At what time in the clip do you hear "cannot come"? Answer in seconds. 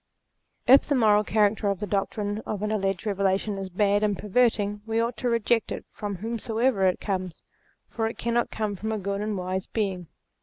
8.17-8.73